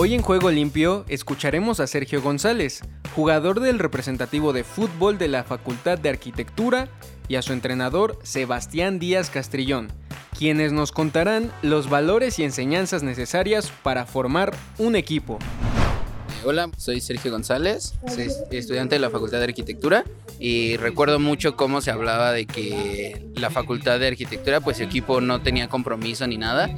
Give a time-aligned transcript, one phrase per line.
[0.00, 2.82] Hoy en Juego Limpio escucharemos a Sergio González,
[3.16, 6.88] jugador del representativo de fútbol de la Facultad de Arquitectura,
[7.26, 9.88] y a su entrenador Sebastián Díaz Castrillón,
[10.38, 15.40] quienes nos contarán los valores y enseñanzas necesarias para formar un equipo.
[16.44, 20.04] Hola, soy Sergio González, soy estudiante de la Facultad de Arquitectura
[20.38, 25.20] y recuerdo mucho cómo se hablaba de que la Facultad de Arquitectura, pues su equipo
[25.20, 26.70] no tenía compromiso ni nada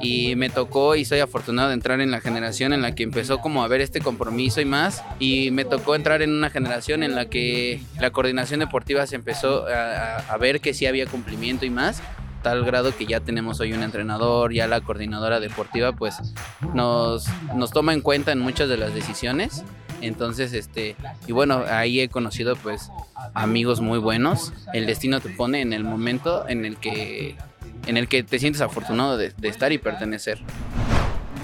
[0.00, 3.38] y me tocó y soy afortunado de entrar en la generación en la que empezó
[3.38, 7.14] como a ver este compromiso y más y me tocó entrar en una generación en
[7.14, 12.00] la que la coordinación deportiva se empezó a, ver que sí había cumplimiento y más
[12.42, 16.16] tal grado que ya tenemos hoy un entrenador, ya la coordinadora deportiva pues
[16.74, 17.26] nos,
[17.56, 19.64] nos toma en cuenta en muchas de las decisiones.
[20.00, 20.94] Entonces, este,
[21.26, 22.90] y bueno, ahí he conocido pues
[23.34, 24.52] amigos muy buenos.
[24.72, 27.36] El destino te pone en el momento en el que,
[27.88, 30.38] en el que te sientes afortunado de, de estar y pertenecer.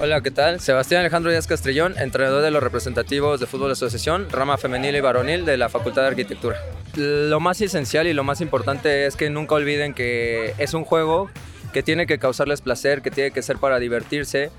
[0.00, 0.60] Hola, ¿qué tal?
[0.60, 5.46] Sebastián Alejandro Díaz Castrillón, entrenador de los representativos de fútbol asociación, rama femenil y varonil
[5.46, 6.58] de la Facultad de Arquitectura.
[6.96, 11.30] Lo más esencial y lo más importante es que nunca olviden que es un juego
[11.72, 14.50] que tiene que causarles placer, que tiene que ser para divertirse,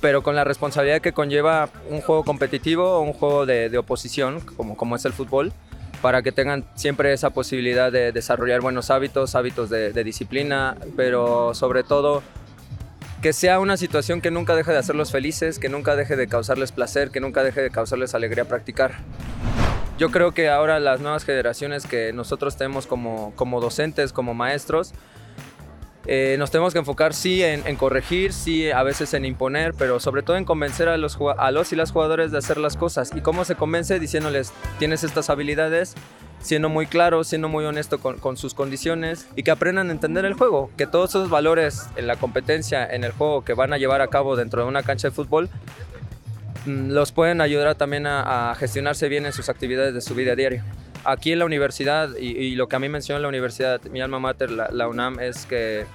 [0.00, 4.40] pero con la responsabilidad que conlleva un juego competitivo o un juego de, de oposición,
[4.40, 5.52] como, como es el fútbol,
[6.02, 11.84] para que tengan siempre esa posibilidad de desarrollar buenos hábitos, hábitos de, disciplina, pero sobre
[11.84, 12.24] todo
[13.22, 16.72] que sea una situación que nunca deje de hacerlos felices, que nunca deje de causarles
[16.72, 18.94] placer, que nunca deje de causarles alegría practicar.
[19.96, 24.92] Yo creo que ahora las nuevas generaciones que nosotros tenemos como, como docentes, como maestros,
[26.06, 30.22] eh, nos tenemos que enfocar sí en, corregir, sí a veces en imponer, pero sobre
[30.22, 33.12] todo en convencer a los, a los y las jugadores de hacer las cosas.
[33.14, 34.00] ¿Y cómo se convence?
[34.00, 35.94] Diciéndoles, tienes estas habilidades,
[36.40, 40.34] siendo muy claro, siendo muy honesto con, sus condiciones y que aprendan a entender el
[40.34, 44.00] juego, que todos esos valores en la competencia, en el juego que van a llevar
[44.00, 45.48] a cabo dentro de una cancha de fútbol,
[46.66, 50.64] mm, los pueden ayudar también a, gestionarse bien en sus actividades de su vida diaria.
[51.04, 54.18] Aquí en la universidad, y, y lo que a mí mencionó la universidad, mi alma
[54.18, 55.86] mater, la, la UNAM, es que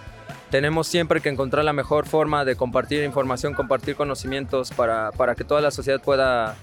[0.49, 5.43] tenemos siempre que encontrar la mejor forma de compartir información, compartir conocimientos para, para que
[5.43, 6.55] toda la sociedad pueda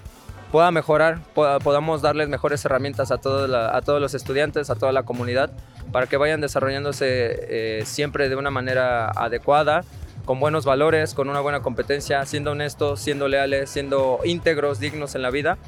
[0.54, 4.92] pueda mejorar, podamos darles mejores herramientas a, todo la, a, todos los estudiantes, a toda
[4.92, 5.50] la comunidad,
[5.90, 9.82] para que vayan desarrollándose eh, siempre de una manera adecuada,
[10.24, 15.22] con buenos valores, con una buena competencia, siendo honestos, siendo leales, siendo íntegros, dignos en
[15.22, 15.58] la vida,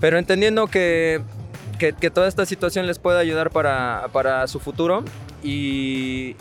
[0.00, 1.20] pero entendiendo que,
[1.78, 5.04] que, toda esta situación les puede ayudar para, para su futuro
[5.42, 6.36] y,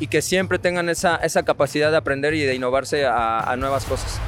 [0.00, 4.20] y, que siempre tengan esa, esa capacidad de aprender y de innovarse a nuevas cosas.